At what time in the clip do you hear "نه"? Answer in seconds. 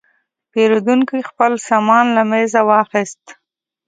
2.57-2.61